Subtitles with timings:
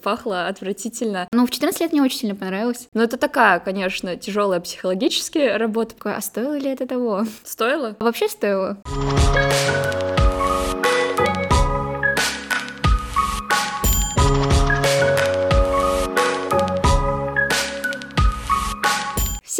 [0.00, 1.28] Пахло отвратительно.
[1.32, 2.88] Ну, в 14 лет мне очень сильно понравилось.
[2.94, 5.94] Но это такая, конечно, тяжелая психологически работа.
[6.04, 7.24] А стоило ли это того?
[7.44, 7.96] Стоило?
[8.00, 8.78] Вообще стоило.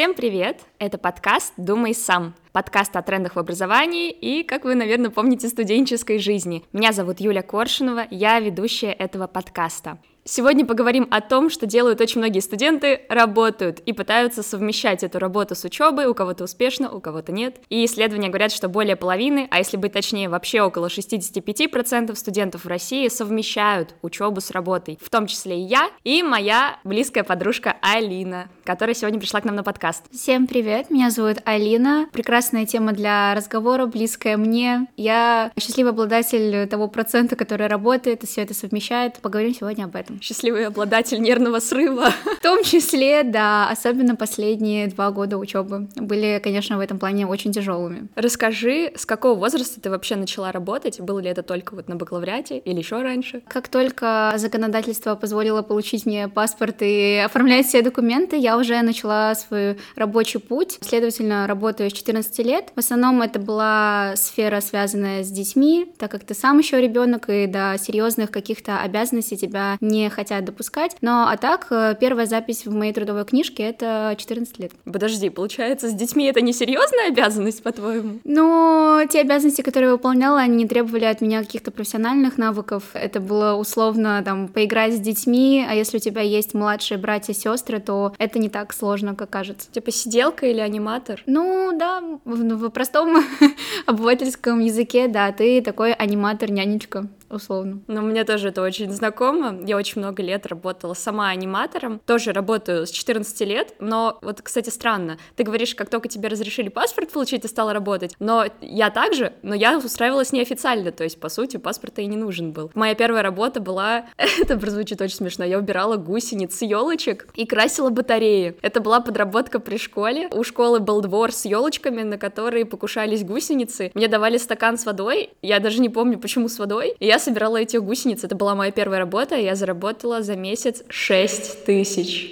[0.00, 0.60] Всем привет!
[0.78, 2.34] Это подкаст «Думай сам».
[2.52, 6.64] Подкаст о трендах в образовании и, как вы, наверное, помните, студенческой жизни.
[6.72, 9.98] Меня зовут Юля Коршунова, я ведущая этого подкаста.
[10.32, 15.56] Сегодня поговорим о том, что делают очень многие студенты, работают и пытаются совмещать эту работу
[15.56, 17.56] с учебой, у кого-то успешно, у кого-то нет.
[17.68, 22.68] И исследования говорят, что более половины, а если быть точнее, вообще около 65% студентов в
[22.68, 28.48] России совмещают учебу с работой, в том числе и я, и моя близкая подружка Алина,
[28.62, 30.04] которая сегодня пришла к нам на подкаст.
[30.12, 32.08] Всем привет, меня зовут Алина.
[32.12, 34.86] Прекрасная тема для разговора, близкая мне.
[34.96, 39.18] Я счастливый обладатель того процента, который работает и все это совмещает.
[39.18, 40.19] Поговорим сегодня об этом.
[40.20, 42.10] Счастливый обладатель нервного срыва.
[42.38, 47.52] В том числе, да, особенно последние два года учебы были, конечно, в этом плане очень
[47.52, 48.08] тяжелыми.
[48.14, 51.00] Расскажи, с какого возраста ты вообще начала работать?
[51.00, 53.42] Было ли это только вот на бакалавриате или еще раньше?
[53.48, 59.78] Как только законодательство позволило получить мне паспорт и оформлять все документы, я уже начала свой
[59.96, 60.78] рабочий путь.
[60.80, 62.72] Следовательно, работаю с 14 лет.
[62.74, 67.46] В основном это была сфера, связанная с детьми, так как ты сам еще ребенок, и
[67.46, 70.96] до серьезных каких-то обязанностей тебя не не хотят допускать.
[71.00, 74.72] Но а так, э, первая запись в моей трудовой книжке— это 14 лет.
[74.84, 78.18] Подожди, получается, с детьми это не серьезная обязанность, по-твоему?
[78.24, 82.90] Ну, те обязанности, которые я выполняла, они не требовали от меня каких-то профессиональных навыков.
[82.94, 87.80] Это было условно, там, поиграть с детьми, а если у тебя есть младшие братья, сестры,
[87.80, 89.70] то это не так сложно, как кажется.
[89.70, 91.22] Типа сиделка или аниматор?
[91.26, 93.24] Ну, да, в, в простом
[93.86, 97.80] обывательском языке, да, ты такой аниматор-нянечка условно.
[97.86, 99.58] Но мне тоже это очень знакомо.
[99.64, 102.00] Я очень много лет работала сама аниматором.
[102.06, 103.74] Тоже работаю с 14 лет.
[103.78, 105.18] Но вот, кстати, странно.
[105.36, 108.14] Ты говоришь, как только тебе разрешили паспорт получить, ты стала работать.
[108.18, 110.92] Но я также, но я устраивалась неофициально.
[110.92, 112.70] То есть, по сути, паспорта и не нужен был.
[112.74, 114.06] Моя первая работа была...
[114.16, 115.44] это прозвучит очень смешно.
[115.44, 118.56] Я убирала гусениц елочек и красила батареи.
[118.62, 120.28] Это была подработка при школе.
[120.32, 123.90] У школы был двор с елочками, на которые покушались гусеницы.
[123.94, 125.30] Мне давали стакан с водой.
[125.42, 126.94] Я даже не помню, почему с водой.
[126.98, 128.26] И я собирала эти гусеницы.
[128.26, 132.30] Это была моя первая работа, я заработала за месяц 6 тысяч.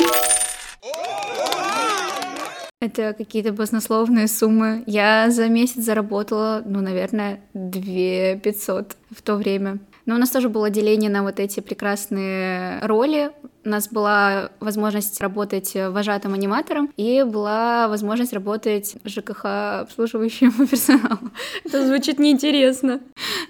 [2.81, 4.85] Это какие-то баснословные суммы.
[4.87, 9.79] Я за месяц заработала, ну, наверное, 2 500 в то время.
[10.07, 13.33] Но у нас тоже было деление на вот эти прекрасные роли.
[13.69, 19.45] У нас была возможность работать вожатым аниматором и была возможность работать ЖКХ
[19.83, 21.33] обслуживающим персоналом.
[21.67, 23.01] Это звучит неинтересно.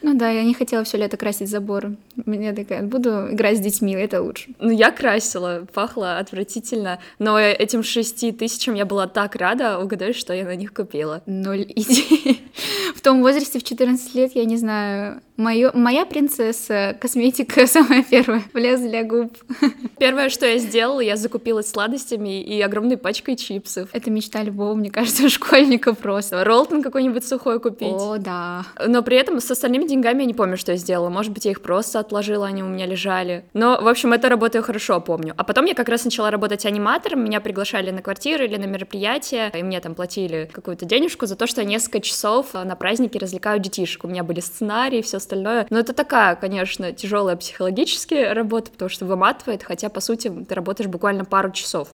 [0.03, 1.97] Ну да, я не хотела все лето красить заборы.
[2.17, 4.51] Мне такая, буду играть с детьми, это лучше.
[4.59, 10.35] Ну, я красила, пахло отвратительно, но этим шести тысячам я была так рада, угадай, что
[10.35, 11.23] я на них купила.
[11.27, 12.43] Ноль идей.
[12.97, 18.43] В том возрасте, в 14 лет, я не знаю, Моё, моя принцесса, косметика самая первая,
[18.53, 19.37] влез для губ.
[19.97, 23.89] Первое, что я сделала, я закупилась сладостями и огромной пачкой чипсов.
[23.93, 26.43] Это мечта любого, мне кажется, школьника просто.
[26.43, 27.93] Роллтон какой-нибудь сухой купить.
[27.93, 28.67] О, да.
[28.85, 31.09] Но при этом с остальными деньгами я не помню, что я сделала.
[31.09, 33.45] Может быть, я их просто отложила, они у меня лежали.
[33.55, 35.35] Но, в общем, эту работу я хорошо помню.
[35.37, 39.53] А потом я как раз начала работать аниматором, меня приглашали на квартиры или на мероприятия,
[39.55, 43.61] и мне там платили какую-то денежку за то, что я несколько часов на празднике развлекаю
[43.61, 44.03] детишек.
[44.03, 45.67] У меня были сценарии, все остальное.
[45.71, 50.89] Но это такая, конечно, тяжелая психологически работа, потому что выматывает, хотя, по сути, ты работаешь
[50.89, 51.89] буквально пару часов.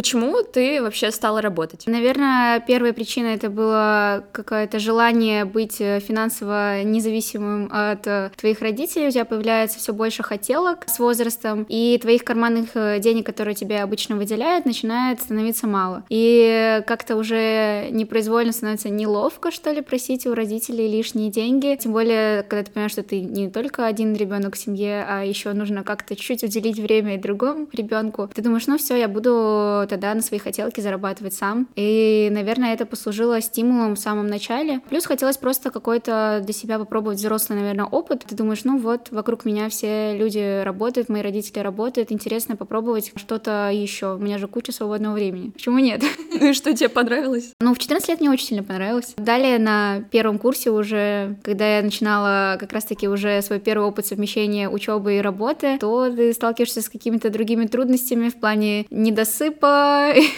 [0.00, 1.86] Почему ты вообще стала работать?
[1.86, 9.08] Наверное, первая причина это было какое-то желание быть э, финансово независимым от э, твоих родителей.
[9.08, 13.82] У тебя появляется все больше хотелок с возрастом, и твоих карманных э, денег, которые тебе
[13.82, 16.02] обычно выделяют, начинает становиться мало.
[16.08, 21.76] И как-то уже непроизвольно становится неловко, что ли, просить у родителей лишние деньги.
[21.78, 25.52] Тем более, когда ты понимаешь, что ты не только один ребенок в семье, а еще
[25.52, 28.30] нужно как-то чуть-чуть уделить время и другому ребенку.
[28.34, 31.68] Ты думаешь, ну все, я буду тогда на свои хотелки зарабатывать сам.
[31.76, 34.80] И, наверное, это послужило стимулом в самом начале.
[34.88, 38.24] Плюс хотелось просто какой-то для себя попробовать взрослый, наверное, опыт.
[38.26, 43.70] Ты думаешь, ну вот, вокруг меня все люди работают, мои родители работают, интересно попробовать что-то
[43.72, 44.14] еще.
[44.14, 45.50] У меня же куча свободного времени.
[45.50, 46.02] Почему нет?
[46.40, 47.52] Ну и что тебе понравилось?
[47.60, 49.14] Ну, в 14 лет мне очень сильно понравилось.
[49.18, 54.68] Далее на первом курсе уже, когда я начинала как раз-таки уже свой первый опыт совмещения
[54.68, 59.79] учебы и работы, то ты сталкиваешься с какими-то другими трудностями в плане недосыпа,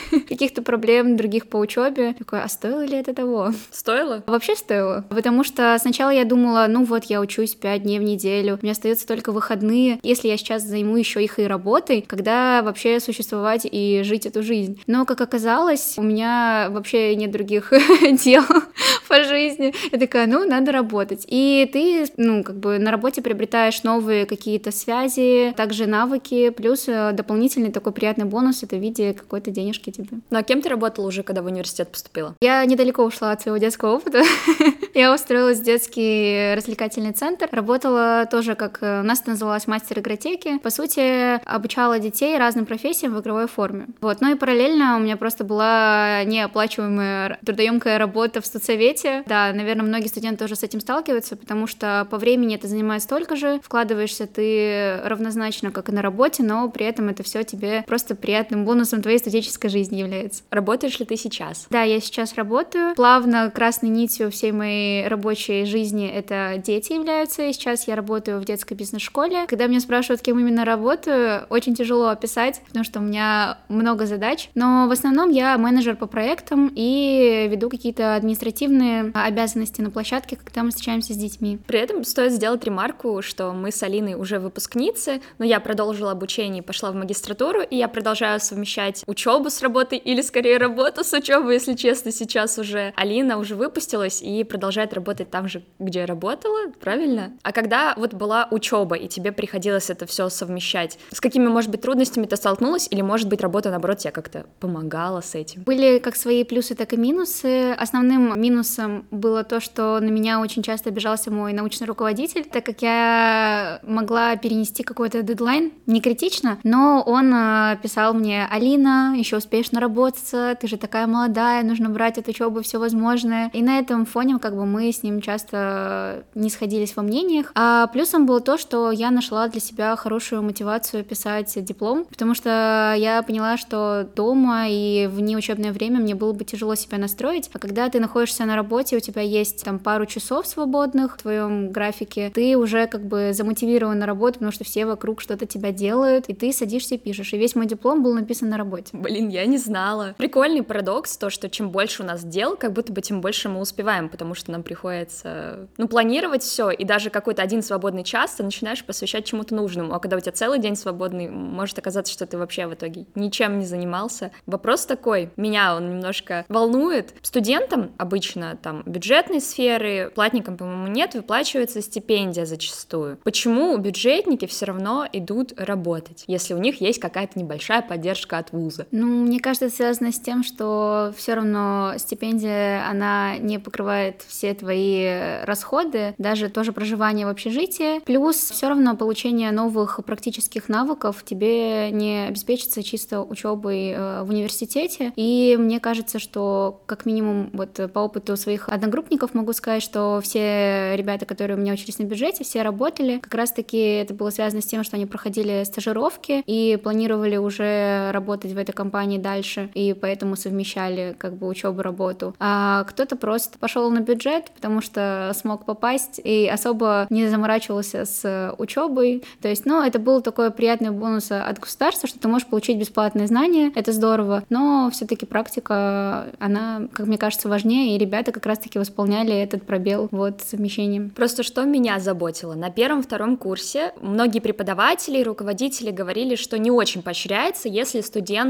[0.28, 2.14] каких-то проблем других по учебе.
[2.14, 3.52] Такое, а стоило ли это того?
[3.70, 4.22] Стоило?
[4.26, 5.04] Вообще стоило.
[5.08, 8.72] Потому что сначала я думала, ну вот я учусь 5 дней в неделю, у меня
[8.72, 9.98] остается только выходные.
[10.02, 14.80] Если я сейчас займу еще их и работой, когда вообще существовать и жить эту жизнь?
[14.86, 17.72] Но, как оказалось, у меня вообще нет других
[18.24, 18.44] дел
[19.08, 19.74] по жизни.
[19.90, 21.24] Я такая, ну, надо работать.
[21.28, 27.12] И ты, ну, как бы на работе приобретаешь новые какие-то связи, также навыки, плюс э,
[27.12, 30.08] дополнительный такой приятный бонус— это в виде какой-то денежки тебе.
[30.30, 32.36] Ну, а кем ты работала уже, когда в университет поступила?
[32.40, 34.22] Я недалеко ушла от своего детского опыта.
[34.94, 37.48] Я устроилась в детский развлекательный центр.
[37.50, 40.58] Работала тоже, как э, у нас это называлось, мастер игротеки.
[40.58, 43.86] По сути, обучала детей разным профессиям в игровой форме.
[44.02, 44.20] Вот.
[44.20, 49.22] Ну и параллельно у меня просто была неоплачиваемая трудоемкая работа в студсовете.
[49.26, 53.36] Да, наверное, многие студенты тоже с этим сталкиваются, потому что по времени это занимает столько
[53.36, 58.14] же, вкладываешься ты равнозначно, как и на работе, но при этом это все тебе просто
[58.14, 60.42] приятным бонусом твоей студенческой жизни является.
[60.50, 61.66] Работаешь ли ты сейчас?
[61.70, 62.94] Да, я сейчас работаю.
[62.94, 67.42] Плавно красной нитью всей моей рабочей жизни это дети являются.
[67.42, 69.46] И сейчас я работаю в детской бизнес-школе.
[69.46, 74.50] Когда меня спрашивают, кем именно работаю, очень тяжело описать, потому что у меня много задач.
[74.54, 80.62] Но в основном я менеджер по проектам и веду какие-то административные обязанности на площадке, когда
[80.62, 81.58] мы встречаемся с детьми.
[81.66, 86.62] При этом стоит сделать ремарку, что мы с Алиной уже выпускницы, но я продолжила обучение,
[86.62, 91.54] пошла в магистратуру, и я продолжаю совмещать учебу с работой, или скорее работу с учебой,
[91.54, 97.32] если честно, сейчас уже Алина уже выпустилась и продолжает работать там же, где работала, правильно?
[97.42, 101.80] А когда вот была учеба, и тебе приходилось это все совмещать, с какими, может быть,
[101.80, 105.62] трудностями ты столкнулась, или, может быть, работа, наоборот, тебе как-то помогала с этим?
[105.62, 107.72] Были как свои плюсы, так и минусы.
[107.72, 112.82] Основным минусом было то, что на меня очень часто обижался мой научный руководитель, так как
[112.82, 119.72] я могла перенести какой-то дедлайн, не критично, но он э, писал мне, Алина, еще успеешь
[119.72, 123.50] наработаться, ты же такая молодая, нужно брать от учебы все возможное.
[123.52, 127.52] И на этом фоне как бы мы с ним часто не сходились во мнениях.
[127.54, 132.94] А плюсом было то, что я нашла для себя хорошую мотивацию писать диплом, потому что
[132.96, 137.58] я поняла, что дома и в неучебное время мне было бы тяжело себя настроить, а
[137.58, 142.30] когда ты находишься на работе, у тебя есть там пару часов свободных в твоем графике,
[142.34, 146.34] ты уже как бы замотивирован на работу, потому что все вокруг что-то тебя делают, и
[146.34, 147.32] ты садишься и пишешь.
[147.32, 148.81] И весь мой диплом был написан на работе.
[148.92, 150.14] Блин, я не знала.
[150.18, 153.60] Прикольный парадокс, то, что чем больше у нас дел, как будто бы тем больше мы
[153.60, 158.42] успеваем, потому что нам приходится, ну, планировать все, и даже какой-то один свободный час ты
[158.42, 162.38] начинаешь посвящать чему-то нужному, а когда у тебя целый день свободный, может оказаться, что ты
[162.38, 164.30] вообще в итоге ничем не занимался.
[164.46, 167.14] Вопрос такой, меня он немножко волнует.
[167.22, 173.18] Студентам обычно там бюджетной сферы, платникам, по-моему, нет, выплачивается стипендия зачастую.
[173.24, 178.71] Почему бюджетники все равно идут работать, если у них есть какая-то небольшая поддержка от вуза?
[178.90, 184.54] Ну, мне кажется, это связано с тем, что все равно стипендия, она не покрывает все
[184.54, 188.00] твои расходы, даже тоже проживание в общежитии.
[188.00, 195.12] Плюс все равно получение новых практических навыков тебе не обеспечится чисто учебой э, в университете.
[195.16, 200.96] И мне кажется, что как минимум вот по опыту своих одногруппников могу сказать, что все
[200.96, 203.18] ребята, которые у меня учились на бюджете, все работали.
[203.18, 208.52] Как раз-таки это было связано с тем, что они проходили стажировки и планировали уже работать
[208.52, 212.34] в этой компании дальше, и поэтому совмещали как бы учебу, работу.
[212.38, 218.54] А кто-то просто пошел на бюджет, потому что смог попасть и особо не заморачивался с
[218.58, 219.24] учебой.
[219.40, 223.26] То есть, ну, это был такой приятный бонус от государства, что ты можешь получить бесплатные
[223.26, 228.78] знания, это здорово, но все-таки практика, она, как мне кажется, важнее, и ребята как раз-таки
[228.78, 231.10] восполняли этот пробел вот совмещением.
[231.10, 237.02] Просто что меня заботило, на первом-втором курсе многие преподаватели и руководители говорили, что не очень
[237.02, 238.00] поощряется, если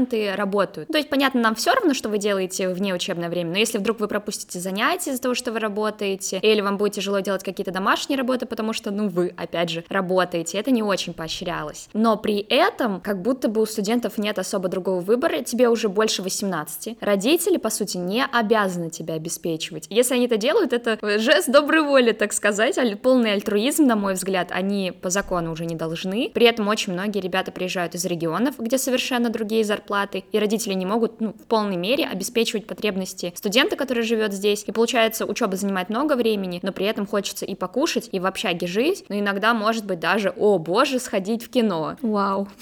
[0.05, 0.89] студенты работают.
[0.89, 3.99] То есть, понятно, нам все равно, что вы делаете вне учебное время, но если вдруг
[3.99, 8.17] вы пропустите занятия из-за того, что вы работаете, или вам будет тяжело делать какие-то домашние
[8.17, 11.89] работы, потому что, ну, вы, опять же, работаете, это не очень поощрялось.
[11.93, 16.21] Но при этом, как будто бы у студентов нет особо другого выбора, тебе уже больше
[16.21, 16.97] 18.
[17.01, 19.87] Родители, по сути, не обязаны тебя обеспечивать.
[19.89, 24.49] Если они это делают, это жест доброй воли, так сказать, полный альтруизм, на мой взгляд,
[24.51, 26.31] они по закону уже не должны.
[26.33, 29.92] При этом очень многие ребята приезжают из регионов, где совершенно другие зарплаты,
[30.31, 34.63] и родители не могут ну, в полной мере обеспечивать потребности студента, который живет здесь.
[34.67, 38.67] И получается, учеба занимает много времени, но при этом хочется и покушать, и в общаге
[38.67, 41.95] жить, но иногда может быть даже, о боже, сходить в кино.
[42.01, 42.47] Вау.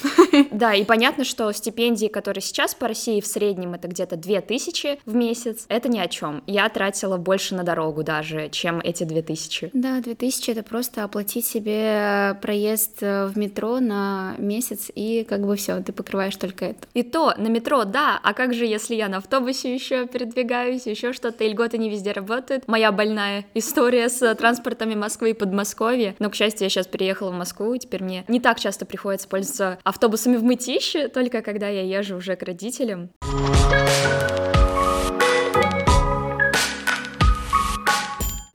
[0.51, 5.15] Да, и понятно, что стипендии, которые сейчас по России в среднем это где-то 2000 в
[5.15, 6.43] месяц, это ни о чем.
[6.47, 9.71] Я тратила больше на дорогу даже, чем эти 2000.
[9.73, 15.81] Да, 2000 это просто оплатить себе проезд в метро на месяц, и как бы все,
[15.81, 16.87] ты покрываешь только это.
[16.93, 21.13] И то на метро, да, а как же, если я на автобусе еще передвигаюсь, еще
[21.13, 22.67] что-то, и льготы не везде работают.
[22.67, 26.15] Моя больная история с транспортами Москвы и Подмосковья.
[26.19, 29.27] Но, к счастью, я сейчас переехала в Москву, и теперь мне не так часто приходится
[29.27, 33.09] пользоваться автобусами в Мытище, только когда я езжу уже к родителям.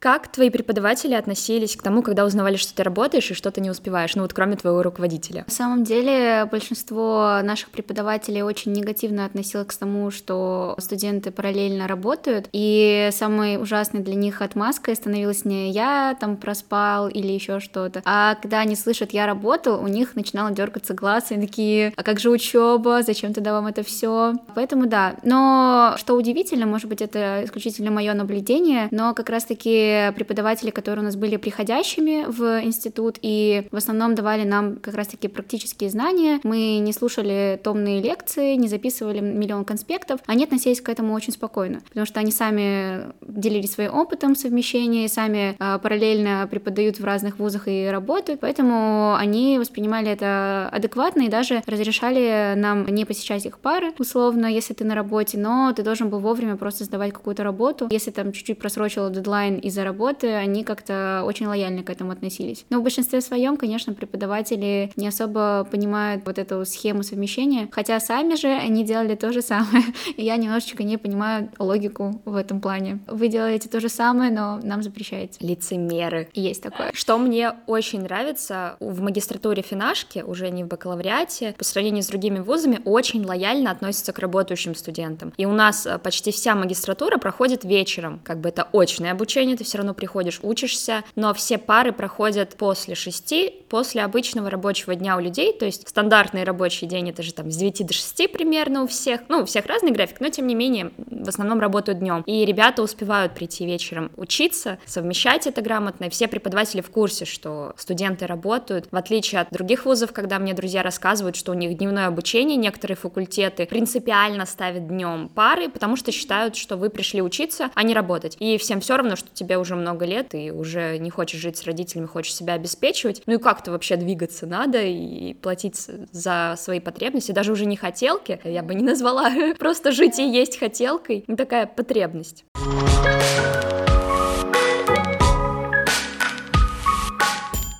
[0.07, 3.71] Как твои преподаватели относились к тому, когда узнавали, что ты работаешь и что ты не
[3.71, 5.43] успеваешь, ну вот кроме твоего руководителя?
[5.49, 12.49] На самом деле большинство наших преподавателей очень негативно относилось к тому, что студенты параллельно работают,
[12.53, 18.37] и самой ужасной для них отмазкой становилась не я там проспал или еще что-то, а
[18.37, 22.21] когда они слышат «я работал», у них начинало дергаться глаз, и они такие «а как
[22.21, 23.03] же учеба?
[23.03, 28.15] Зачем тогда вам это все?» Поэтому да, но что удивительно, может быть, это исключительно мое
[28.15, 34.15] наблюдение, но как раз-таки преподаватели, которые у нас были приходящими в институт и в основном
[34.15, 36.41] давали нам как раз-таки практические знания.
[36.43, 40.21] Мы не слушали томные лекции, не записывали миллион конспектов.
[40.27, 45.57] Они относились к этому очень спокойно, потому что они сами делились своим опытом совмещения, сами
[45.59, 51.63] э, параллельно преподают в разных вузах и работают, поэтому они воспринимали это адекватно и даже
[51.67, 56.21] разрешали нам не посещать их пары, условно, если ты на работе, но ты должен был
[56.21, 57.89] вовремя просто сдавать какую-то работу.
[57.91, 62.65] Если там чуть-чуть просрочил дедлайн из-за работы, они как-то очень лояльно к этому относились.
[62.71, 68.35] Но в большинстве своем, конечно, преподаватели не особо понимают вот эту схему совмещения, хотя сами
[68.35, 69.85] же они делали то же самое,
[70.17, 72.99] и я немножечко не понимаю логику в этом плане.
[73.07, 75.39] Вы делаете то же самое, но нам запрещаете.
[75.41, 76.29] Лицемеры.
[76.35, 76.91] Есть такое.
[76.93, 82.41] Что мне очень нравится, в магистратуре финашки, уже не в бакалавриате, по сравнению с другими
[82.41, 85.33] вузами, очень лояльно относятся к работающим студентам.
[85.37, 89.65] И у нас э, почти вся магистратура проходит вечером, как бы это очное обучение, ты
[89.67, 95.21] все равно приходишь, учишься, но все пары проходят после шести, после обычного рабочего дня у
[95.21, 98.87] людей, то есть стандартный рабочий день это же там с 9 до 6 примерно у
[98.87, 102.23] всех, ну, у всех разный график, но тем не менее в основном работают днем.
[102.27, 107.75] И ребята успевают прийти вечером учиться, совмещать это грамотно, и все преподаватели в курсе, что
[107.77, 112.07] студенты работают, в отличие от других вузов, когда мне друзья рассказывают, что у них дневное
[112.07, 117.83] обучение, некоторые факультеты принципиально ставят днем пары, потому что считают, что вы пришли учиться, а
[117.83, 118.37] не работать.
[118.39, 121.65] И всем все равно, что тебе уже много лет, и уже не хочешь жить с
[121.65, 123.23] родителями, хочешь себя обеспечивать.
[123.27, 125.77] Ну и как-то вообще двигаться надо и платить
[126.13, 130.59] за свои потребности, даже уже не хотелки, я бы не назвала, просто жить и есть
[130.59, 132.45] хотелкой, ну, такая потребность.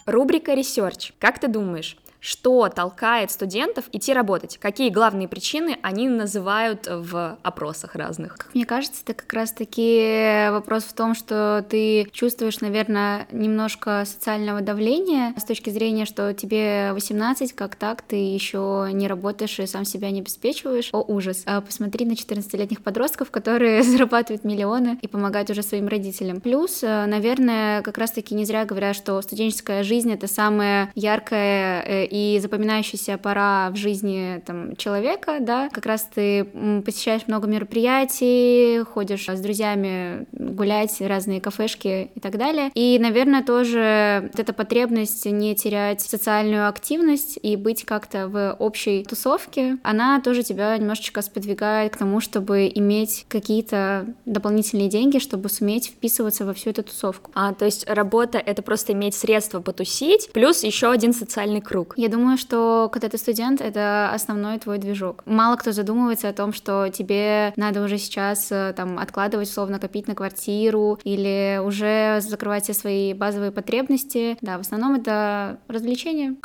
[0.07, 1.13] Рубрика «Ресерч».
[1.19, 7.95] Как ты думаешь, что толкает студентов идти работать, какие главные причины они называют в опросах
[7.95, 8.37] разных.
[8.37, 14.61] Как мне кажется, это как раз-таки вопрос в том, что ты чувствуешь, наверное, немножко социального
[14.61, 19.85] давления с точки зрения, что тебе 18, как так, ты еще не работаешь и сам
[19.85, 20.91] себя не обеспечиваешь.
[20.93, 21.45] О, ужас.
[21.47, 26.41] А посмотри на 14-летних подростков, которые зарабатывают миллионы и помогают уже своим родителям.
[26.41, 32.16] Плюс, э, наверное, как раз-таки не зря говорят, что студенческая жизнь— это самая яркая э,
[32.17, 36.45] и запоминающаяся пора в жизни там, человека, да, как раз ты
[36.85, 42.71] посещаешь много мероприятий, ходишь с друзьями гулять, разные кафешки и так далее.
[42.75, 49.05] И, наверное, тоже вот эта потребность не терять социальную активность и быть как-то в общей
[49.05, 55.89] тусовке, она тоже тебя немножечко сподвигает к тому, чтобы иметь какие-то дополнительные деньги, чтобы суметь
[55.89, 57.31] вписываться во всю эту тусовку.
[57.35, 61.95] А, то есть работа— это просто иметь средства потусить, плюс еще один социальный круг.
[61.97, 65.23] Я думаю, что когда ты студент, это основной твой движок.
[65.27, 70.09] Мало кто задумывается о том, что тебе надо уже сейчас э, там откладывать, условно, копить
[70.09, 74.37] на квартиру или уже закрывать все свои базовые потребности.
[74.41, 76.37] Да, в основном это развлечение.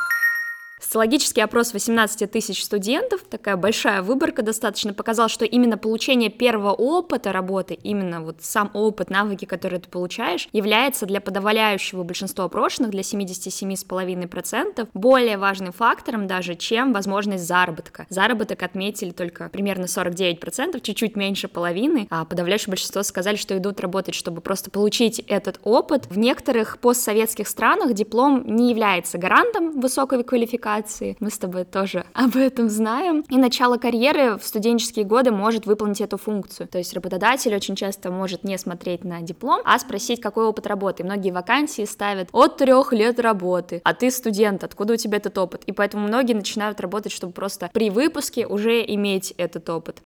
[0.82, 7.32] Социологический опрос 18 тысяч студентов, такая большая выборка достаточно, показал, что именно получение первого опыта
[7.32, 13.02] работы, именно вот сам опыт, навыки, которые ты получаешь, является для подавляющего большинства опрошенных, для
[13.02, 18.08] 77,5%, более важным фактором даже, чем возможность заработка.
[18.10, 24.16] Заработок отметили только примерно 49%, чуть-чуть меньше половины, а подавляющее большинство сказали, что идут работать,
[24.16, 26.08] чтобы просто получить этот опыт.
[26.10, 31.18] В некоторых постсоветских странах диплом не является гарантом высокой квалификации, квалификации.
[31.20, 33.24] Мы с тобой тоже об этом знаем.
[33.30, 36.68] И начало карьеры в студенческие годы может выполнить эту функцию.
[36.68, 41.04] То есть работодатель очень часто может не смотреть на диплом, а спросить, какой опыт работы.
[41.04, 45.64] многие вакансии ставят от трех лет работы, а ты студент, откуда у тебя этот опыт?
[45.66, 50.02] И поэтому многие начинают работать, чтобы просто при выпуске уже иметь этот опыт.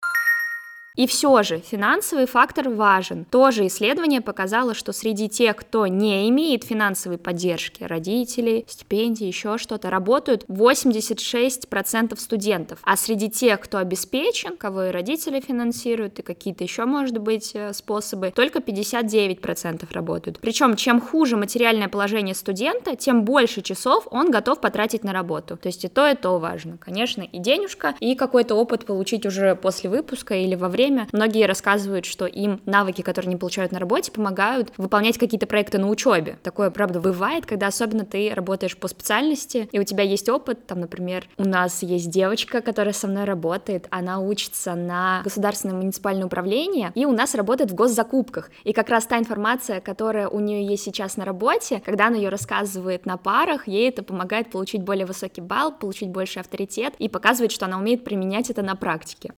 [0.95, 3.25] И все же финансовый фактор важен.
[3.25, 9.89] Тоже исследование показало, что среди тех, кто не имеет финансовой поддержки, родителей, стипендий, еще что-то,
[9.89, 12.79] работают 86% студентов.
[12.83, 17.73] А среди тех, кто обеспечен, кого и родители финансируют, и какие-то еще, может быть, э,
[17.73, 20.39] способы, только 59% работают.
[20.39, 25.57] Причем, чем хуже материальное положение студента, тем больше часов он готов потратить на работу.
[25.57, 26.77] То есть и то, и то важно.
[26.77, 30.84] Конечно, и денежка, и какой-то опыт получить уже после выпуска или во время.
[31.11, 35.89] Многие рассказывают, что им навыки, которые они получают на работе, помогают выполнять какие-то проекты на
[35.89, 36.37] учебе.
[36.43, 40.79] Такое, правда, бывает, когда особенно ты работаешь по специальности, и у тебя есть опыт, там,
[40.79, 46.91] например, у нас есть девочка, которая со мной работает, она учится на государственное муниципальное управление,
[46.95, 48.49] и у нас работает в госзакупках.
[48.63, 52.29] И как раз та информация, которая у нее есть сейчас на работе, когда она ее
[52.29, 57.51] рассказывает на парах, ей это помогает получить более высокий балл, получить больше авторитет и показывает,
[57.51, 59.33] что она умеет применять это на практике.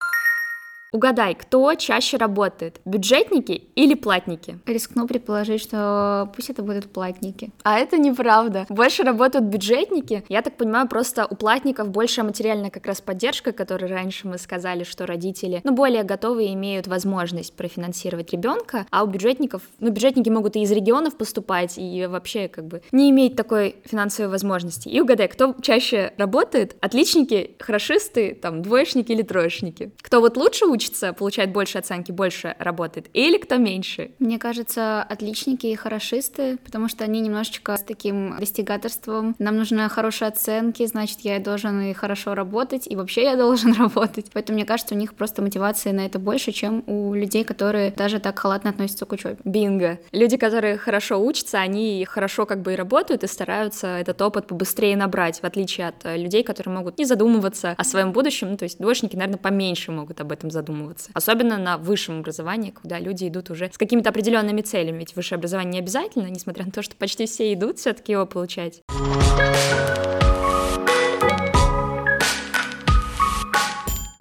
[0.94, 4.58] Угадай, кто чаще работает, бюджетники или платники?
[4.66, 7.52] Рискну предположить, что пусть это будут платники.
[7.64, 8.66] А это неправда.
[8.70, 10.24] Больше работают бюджетники.
[10.30, 14.86] Я так понимаю, просто у платников большая материальная как раз поддержка, которую раньше мы сказали,
[14.86, 20.56] что родители, ну, более готовы имеют возможность профинансировать ребенка, а у бюджетников, ну, бюджетники могут
[20.56, 24.88] и из регионов поступать, и вообще как бы не иметь такой финансовой возможности.
[24.88, 26.78] И угадай, кто чаще работает?
[26.80, 29.92] Отличники, хорошисты, там, двоечники или троечники?
[30.02, 34.12] Кто вот лучше учится, получает больше оценки, больше работает, или кто меньше?
[34.20, 39.36] Мне кажется, отличники и хорошисты, потому что они немножечко с таким достигаторством.
[39.40, 44.28] Нам нужны хорошие оценки, значит, я должен и хорошо работать, и вообще я должен работать.
[44.34, 48.20] Поэтому мне кажется, у них просто мотивации на это больше, чем у людей, которые даже
[48.20, 49.38] так халатно относятся к учебе.
[49.44, 50.00] Бинго.
[50.12, 54.96] Люди, которые хорошо учатся, они хорошо как бы и работают, и стараются этот опыт побыстрее
[54.96, 58.52] набрать, в отличие от людей, которые могут не задумываться о своем будущем.
[58.52, 61.10] Ну, то есть двоечники, наверное, поменьше могут об этом задумываться задумываться.
[61.14, 65.00] Особенно на высшем образовании, куда люди идут уже с какими-то определенными целями.
[65.00, 68.82] Ведь высшее образование не обязательно, несмотря на то, что почти все идут все-таки его получать.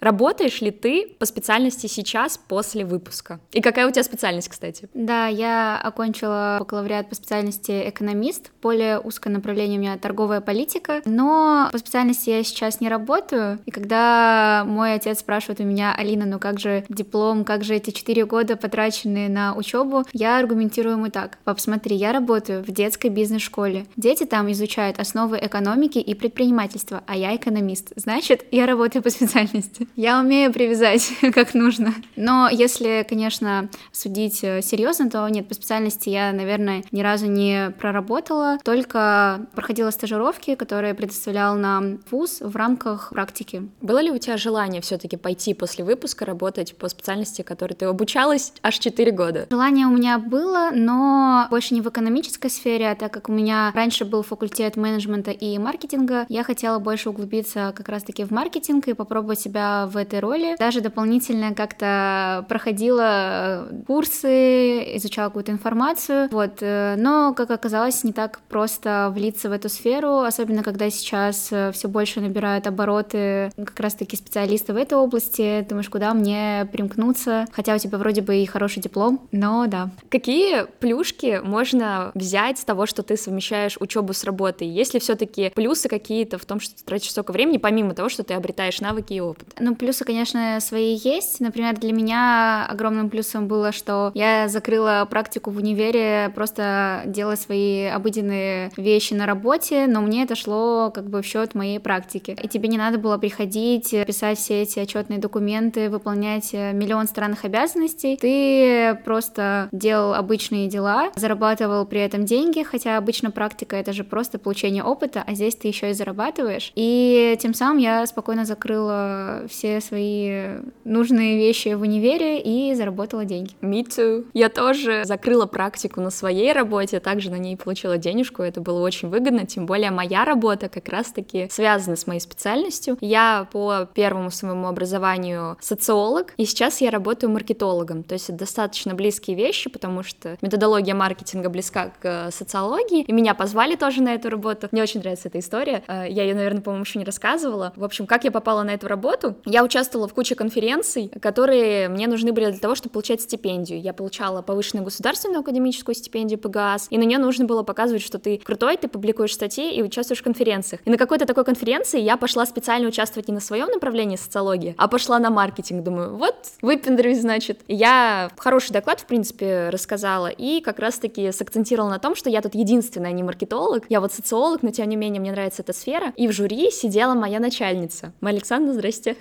[0.07, 3.41] Работаешь ли ты по специальности сейчас после выпуска?
[3.51, 4.89] И какая у тебя специальность, кстати?
[4.95, 8.53] Да, я окончила бакалавриат по специальности экономист.
[8.63, 11.03] Более узкое направление у меня торговая политика.
[11.07, 13.59] Но по специальности я сейчас не работаю.
[13.67, 17.91] И когда мой отец спрашивает у меня, Алина, ну как же диплом, как же эти
[17.91, 21.39] четыре года потраченные на учебу, я аргументирую ему так.
[21.43, 23.87] Пап, смотри, я работаю в детской бизнес-школе.
[23.97, 27.93] Дети там изучают основы экономики и предпринимательства, а я экономист.
[27.97, 29.89] Значит, я работаю по специальности.
[29.97, 31.95] Я умею привязать как нужно.
[32.17, 37.71] Но если, конечно, судить э, серьезно, то нет, по специальности я, наверное, ни разу не
[37.81, 43.71] проработала, только проходила стажировки, которые предоставлял нам вуз в рамках практики.
[43.81, 48.53] Было ли у тебя желание все-таки пойти после выпуска работать по специальности, которой ты обучалась
[48.63, 49.47] аж 4 года?
[49.49, 53.73] Желание у меня было, но больше не в экономической сфере, а так как у меня
[53.75, 58.93] раньше был факультет менеджмента и маркетинга, я хотела больше углубиться как раз-таки в маркетинг и
[58.93, 60.57] попробовать себя в этой роли.
[60.59, 66.59] Даже дополнительно как-то проходила э, курсы, изучала какую-то информацию, вот.
[66.61, 71.73] Э, но, как оказалось, не так просто влиться в эту сферу, особенно когда сейчас э,
[71.73, 75.65] все больше набирают обороты как раз-таки специалисты в этой области.
[75.69, 77.47] Думаешь, куда мне примкнуться?
[77.53, 79.91] Хотя у тебя вроде бы и хороший диплом, но да.
[80.09, 84.67] Какие плюшки можно взять с того, что ты совмещаешь учебу с работой?
[84.67, 88.23] Есть ли все-таки плюсы какие-то в том, что ты тратишь столько времени, помимо того, что
[88.23, 89.55] ты обретаешь навыки и опыт?
[89.59, 91.41] Ну, плюсы, конечно, свои есть.
[91.41, 97.85] Например, для меня огромным плюсом было, что я закрыла практику в универе, просто делая свои
[97.85, 102.37] обыденные вещи на работе, но мне это шло как бы в счет моей практики.
[102.43, 108.17] И тебе не надо было приходить, писать все эти отчетные документы, выполнять миллион странных обязанностей.
[108.17, 114.39] Ты просто делал обычные дела, зарабатывал при этом деньги, хотя обычно практика это же просто
[114.39, 116.73] получение опыта, а здесь ты еще и зарабатываешь.
[116.75, 123.25] И тем самым я спокойно закрыла все все свои нужные вещи в универе и заработала
[123.25, 123.53] деньги.
[123.61, 124.27] Me too.
[124.33, 129.09] Я тоже закрыла практику на своей работе, также на ней получила денежку, это было очень
[129.09, 132.97] выгодно, тем более моя работа как раз-таки связана с моей специальностью.
[133.01, 138.95] Я по первому своему образованию социолог, и сейчас я работаю маркетологом, то есть это достаточно
[138.95, 144.15] близкие вещи, потому что методология маркетинга близка к э, социологии, и меня позвали тоже на
[144.15, 144.69] эту работу.
[144.71, 147.73] Мне очень нравится эта история, э, я ее, наверное, по-моему, еще не рассказывала.
[147.77, 149.37] В общем, как я попала на эту работу?
[149.47, 153.81] Я участвовала в куче конференций, которые мне нужны были для того, чтобы получать стипендию.
[153.81, 158.39] Я получала повышенную государственную академическую стипендию ПГАС, и на нее нужно было показывать, что ты
[158.39, 160.81] крутой, ты публикуешь статьи и участвуешь в конференциях.
[160.85, 164.89] И на какой-то такой конференции я пошла специально участвовать не на своем направлении социологии, а
[164.89, 165.85] пошла на маркетинг.
[165.85, 167.61] Думаю, вот, выпендрюсь, значит.
[167.69, 172.55] Я хороший доклад, в принципе, рассказала, и как раз-таки сакцентировала на том, что я тут
[172.55, 176.13] единственная не маркетолог, я вот социолог, но тем не менее мне нравится эта сфера.
[176.17, 178.13] И в жюри сидела моя начальница.
[178.21, 179.17] Александра, здрасте.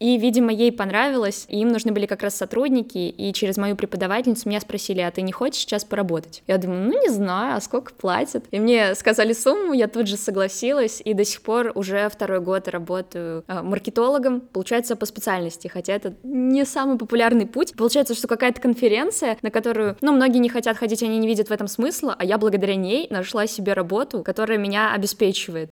[0.00, 4.48] И, видимо, ей понравилось, и им нужны были как раз сотрудники, и через мою преподавательницу
[4.48, 6.42] меня спросили, а ты не хочешь сейчас поработать?
[6.46, 8.44] Я думаю, ну не знаю, а сколько платят?
[8.50, 12.66] И мне сказали сумму, я тут же согласилась, и до сих пор уже второй год
[12.68, 17.74] работаю э, маркетологом, получается, по специальности, хотя это не самый популярный путь.
[17.76, 21.52] Получается, что какая-то конференция, на которую, ну, многие не хотят ходить, они не видят в
[21.52, 25.70] этом смысла, а я благодаря ней нашла себе работу, которая меня обеспечивает.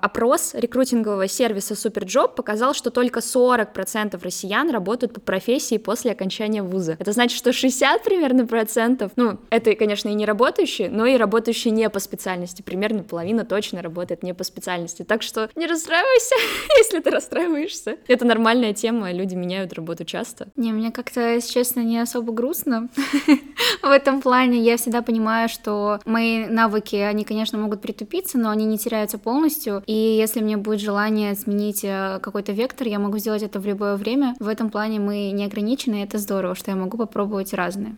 [0.00, 6.96] Опрос рекрутингового сервиса Superjob показал, что только 40% россиян работают по профессии после окончания вуза.
[6.98, 11.72] Это значит, что 60 примерно процентов, ну, это, конечно, и не работающие, но и работающие
[11.72, 12.62] не по специальности.
[12.62, 15.02] Примерно половина точно работает не по специальности.
[15.02, 16.34] Так что не расстраивайся,
[16.78, 17.96] если ты расстраиваешься.
[18.06, 20.48] Это нормальная тема, люди меняют работу часто.
[20.56, 22.88] Не, мне как-то, если честно, не особо грустно
[23.82, 24.60] в этом плане.
[24.60, 29.82] Я всегда понимаю, что мои навыки, они, конечно, могут притупиться, но они не теряются полностью.
[29.88, 33.96] И если мне будет желание сменить э, какой-то вектор, я могу сделать это в любое
[33.96, 34.34] время.
[34.38, 37.96] В этом плане мы не ограничены, и это здорово, что я могу попробовать разные.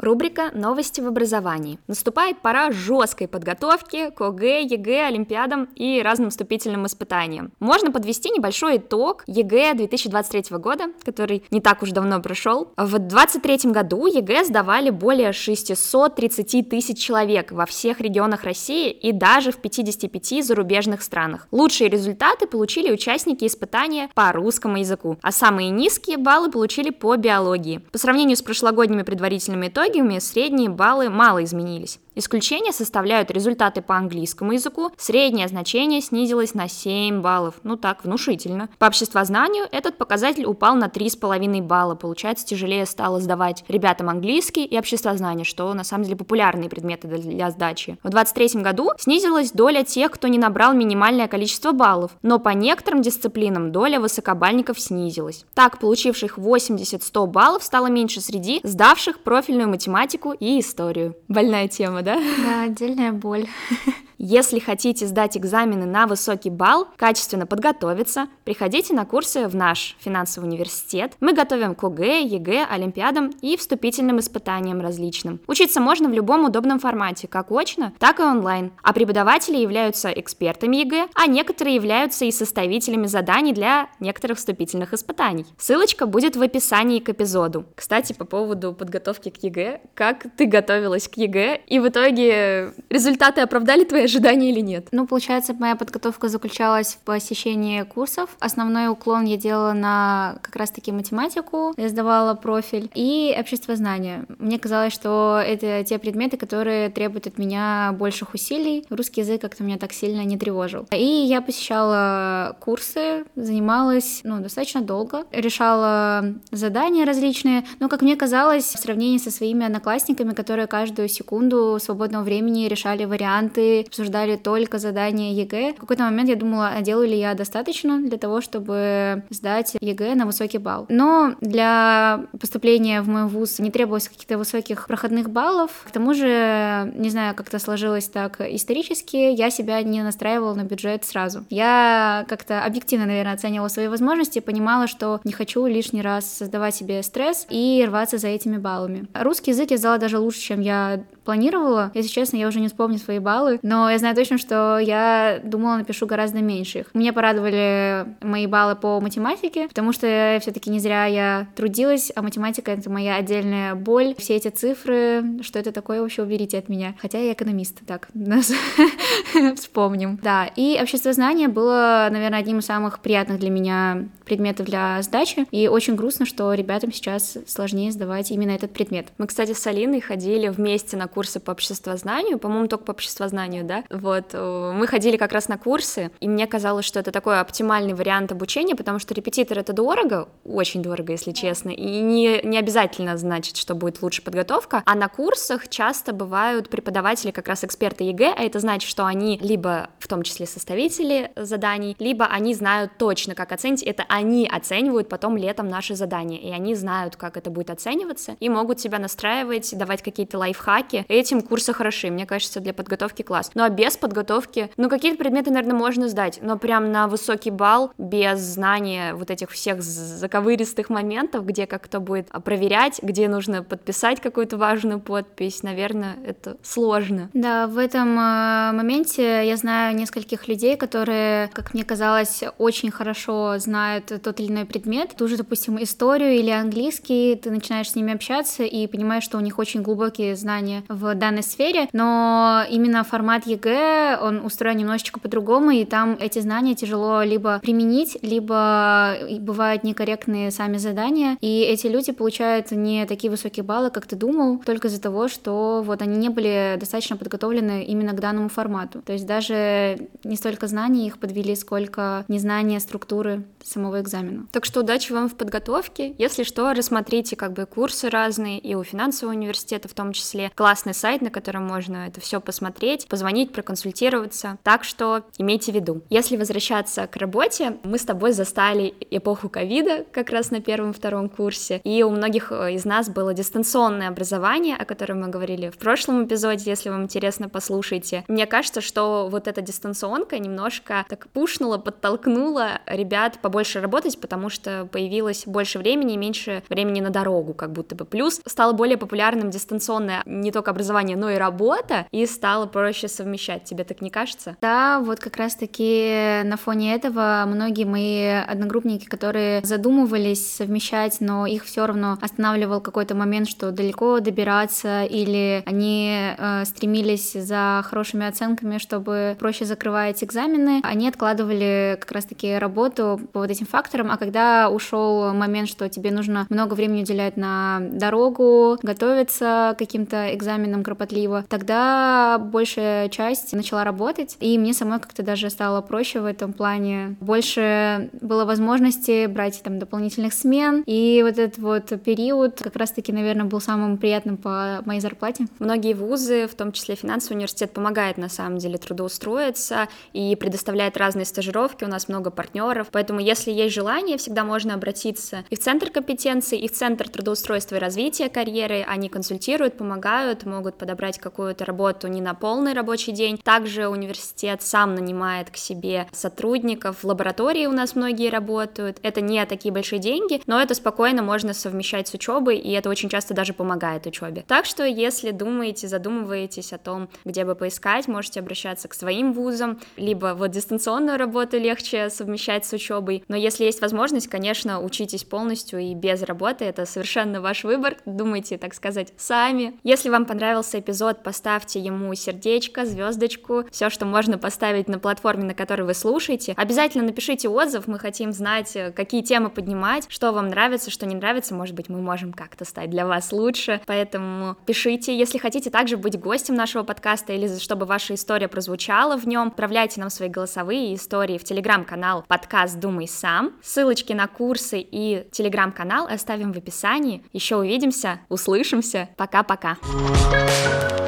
[0.00, 1.78] Рубрика «Новости в образовании».
[1.86, 7.52] Наступает пора жесткой подготовки к ОГЭ, ЕГЭ, Олимпиадам и разным вступительным испытаниям.
[7.60, 12.72] Можно подвести небольшой итог ЕГЭ 2023 года, который не так уж давно прошел.
[12.78, 19.52] В 2023 году ЕГЭ сдавали более 630 тысяч человек во всех регионах России и даже
[19.52, 21.46] в 55 зарубежных странах.
[21.50, 27.82] Лучшие результаты получили участники испытания по русскому языку, а самые низкие баллы получили по биологии.
[27.92, 31.98] По сравнению с прошлогодними предварительными итогами, коллегиуме средние баллы мало изменились.
[32.16, 34.90] Исключение составляют результаты по английскому языку.
[34.96, 37.54] Среднее значение снизилось на 7 баллов.
[37.62, 38.68] Ну так, внушительно.
[38.78, 41.94] По обществознанию этот показатель упал на 3,5 балла.
[41.94, 47.50] Получается, тяжелее стало сдавать ребятам английский и обществознание, что на самом деле популярные предметы для
[47.50, 47.98] сдачи.
[48.02, 53.02] В 2023 году снизилась доля тех, кто не набрал минимальное количество баллов, но по некоторым
[53.02, 55.44] дисциплинам доля высокобальников снизилась.
[55.54, 61.14] Так, получивших 80-100 баллов стало меньше среди сдавших профильную математику и историю.
[61.28, 62.09] Больная тема да?
[62.16, 63.46] Да, отдельная боль.
[64.22, 70.44] Если хотите сдать экзамены на высокий балл, качественно подготовиться, приходите на курсы в наш финансовый
[70.44, 71.14] университет.
[71.20, 75.40] Мы готовим к ОГЭ, ЕГЭ, Олимпиадам и вступительным испытаниям различным.
[75.46, 78.72] Учиться можно в любом удобном формате, как очно, так и онлайн.
[78.82, 85.46] А преподаватели являются экспертами ЕГЭ, а некоторые являются и составителями заданий для некоторых вступительных испытаний.
[85.56, 87.64] Ссылочка будет в описании к эпизоду.
[87.74, 93.40] Кстати, по поводу подготовки к ЕГЭ, как ты готовилась к ЕГЭ, и в итоге результаты
[93.40, 94.88] оправдали твои ожидания или нет?
[94.92, 98.30] Ну, получается, моя подготовка заключалась в посещении курсов.
[98.40, 104.24] Основной уклон я делала на как раз-таки математику, я сдавала профиль, и обществознание.
[104.38, 108.84] Мне казалось, что это те предметы, которые требуют от меня больших усилий.
[108.90, 110.86] Русский язык как-то меня так сильно не тревожил.
[110.90, 118.64] И я посещала курсы, занималась, ну, достаточно долго, решала задания различные, но, как мне казалось,
[118.64, 125.34] в сравнении со своими одноклассниками, которые каждую секунду свободного времени решали варианты, обсуждали только задания
[125.34, 125.74] ЕГЭ.
[125.74, 130.14] В какой-то момент я думала, а делаю ли я достаточно для того, чтобы сдать ЕГЭ
[130.14, 130.86] на высокий балл.
[130.88, 135.84] Но для поступления в мой вуз не требовалось каких-то высоких проходных баллов.
[135.86, 141.04] К тому же, не знаю, как-то сложилось так исторически, я себя не настраивала на бюджет
[141.04, 141.44] сразу.
[141.50, 147.02] Я как-то объективно, наверное, оценивала свои возможности, понимала, что не хочу лишний раз создавать себе
[147.02, 149.06] стресс и рваться за этими баллами.
[149.12, 151.92] Русский язык я сдала даже лучше, чем я планировала.
[151.94, 155.76] Если честно, я уже не вспомню свои баллы, но я знаю точно, что я думала,
[155.76, 156.86] напишу гораздо меньше их.
[156.92, 162.72] Меня порадовали мои баллы по математике, потому что все-таки не зря я трудилась, а математика—
[162.72, 164.16] это моя отдельная боль.
[164.18, 166.96] Все эти цифры, что это такое, вообще уберите от меня.
[167.00, 168.08] Хотя я экономист, так,
[169.54, 170.18] вспомним.
[170.20, 175.46] Да, и общество знания было, наверное, одним из самых приятных для меня предметов для сдачи,
[175.52, 179.06] и очень грустно, что ребятам сейчас сложнее сдавать именно этот предмет.
[179.18, 183.62] Мы, кстати, с Алиной ходили вместе на курс курсы по обществознанию, по-моему, только по обществознанию,
[183.62, 187.40] да, вот, э, мы ходили как раз на курсы, и мне казалось, что это такой
[187.40, 192.56] оптимальный вариант обучения, потому что репетитор это дорого, очень дорого, если честно, и не, не
[192.56, 198.04] обязательно значит, что будет лучше подготовка, а на курсах часто бывают преподаватели как раз эксперты
[198.04, 202.92] ЕГЭ, а это значит, что они либо в том числе составители заданий, либо они знают
[202.96, 207.50] точно, как оценить, это они оценивают потом летом наши задания, и они знают, как это
[207.50, 210.99] будет оцениваться, и могут себя настраивать, давать какие-то лайфхаки.
[211.08, 213.50] Этим курсы хороши, мне кажется, для подготовки класс.
[213.54, 217.92] Ну а без подготовки, ну какие-то предметы, наверное, можно сдать, но прям на высокий балл,
[217.98, 224.20] без знания вот этих всех заковыристых моментов, где как кто будет проверять, где нужно подписать
[224.20, 227.30] какую-то важную подпись, наверное, это сложно.
[227.32, 233.58] Да, в этом э, моменте я знаю нескольких людей, которые, как мне казалось, очень хорошо
[233.58, 238.14] знают тот или иной предмет, ту же, допустим, историю или английский, ты начинаешь с ними
[238.14, 243.46] общаться и понимаешь, что у них очень глубокие знания в данной сфере, но именно формат
[243.46, 250.50] ЕГЭ, он устроен немножечко по-другому, и там эти знания тяжело либо применить, либо бывают некорректные
[250.50, 255.00] сами задания, и эти люди получают не такие высокие баллы, как ты думал, только из-за
[255.00, 259.00] того, что вот они не были достаточно подготовлены именно к данному формату.
[259.02, 264.46] То есть даже не столько знаний их подвели, сколько незнание структуры самого экзамена.
[264.50, 266.14] Так что удачи вам в подготовке.
[266.18, 270.50] Если что, рассмотрите как бы курсы разные и у финансового университета в том числе.
[270.80, 274.56] Классный сайт, на котором можно это все посмотреть, позвонить, проконсультироваться.
[274.62, 276.00] Так что имейте в виду.
[276.08, 281.82] Если возвращаться к работе, мы с тобой застали эпоху ковида как раз на первом-втором курсе,
[281.84, 286.24] и у многих э, из нас было дистанционное образование, о котором мы говорили в прошлом
[286.24, 288.24] эпизоде, если вам интересно, послушайте.
[288.26, 294.88] Мне кажется, что вот эта дистанционка немножко так пушнула, подтолкнула ребят побольше работать, потому что
[294.90, 298.06] появилось больше времени и меньше времени на дорогу, как будто бы.
[298.06, 303.64] Плюс стало более популярным дистанционное не только образование, но и работа, и стало проще совмещать.
[303.64, 304.56] Тебе так не кажется?
[304.60, 311.64] Да, вот как раз-таки на фоне этого многие мои одногруппники, которые задумывались совмещать, но их
[311.64, 318.78] все равно останавливал какой-то момент, что далеко добираться, или они э, стремились за хорошими оценками,
[318.78, 324.70] чтобы проще закрывать экзамены, они откладывали как раз-таки работу по вот этим факторам, а когда
[324.70, 331.44] ушел момент, что тебе нужно много времени уделять на дорогу, готовиться к каким-то экзаменам кропотливо,
[331.48, 337.16] тогда большая часть начала работать, и мне самой как-то даже стало проще в этом плане.
[337.20, 343.44] Больше было возможности брать там дополнительных смен, и вот этот вот период как раз-таки, наверное,
[343.44, 345.46] был самым приятным по моей зарплате.
[345.58, 351.24] Многие вузы, в том числе финансовый университет, помогает на самом деле трудоустроиться и предоставляет разные
[351.24, 355.90] стажировки, у нас много партнеров, поэтому если есть желание, всегда можно обратиться и в Центр
[355.90, 362.08] компетенций, и в Центр трудоустройства и развития карьеры, они консультируют, помогают, могут подобрать какую-то работу
[362.08, 363.38] не на полный рабочий день.
[363.38, 369.44] Также университет сам нанимает к себе сотрудников, в лаборатории у нас многие работают, это не
[369.46, 373.52] такие большие деньги, но это спокойно можно совмещать с учебой, и это очень часто даже
[373.52, 374.44] помогает учебе.
[374.46, 379.80] Так что, если думаете, задумываетесь о том, где бы поискать, можете обращаться к своим вузам,
[379.96, 385.78] либо вот дистанционную работу легче совмещать с учебой, но если есть возможность, конечно, учитесь полностью
[385.78, 389.78] и без работы, это совершенно ваш выбор, думайте, так сказать, сами.
[389.84, 395.52] Если вам понравился эпизод, поставьте ему сердечко, звездочку, все, что можно поставить на платформе, на
[395.52, 396.54] которой вы слушаете.
[396.56, 401.54] Обязательно напишите отзыв, мы хотим знать, какие темы поднимать, что вам нравится, что не нравится,
[401.54, 406.18] может быть, мы можем как-то стать для вас лучше, поэтому пишите, если хотите также быть
[406.18, 411.36] гостем нашего подкаста или чтобы ваша история прозвучала в нем, отправляйте нам свои голосовые истории
[411.36, 413.52] в телеграм-канал подкаст «Думай сам».
[413.62, 417.22] Ссылочки на курсы и телеграм-канал оставим в описании.
[417.34, 419.10] Еще увидимся, услышимся.
[419.18, 419.76] Пока-пока.
[419.82, 420.99] Thank Música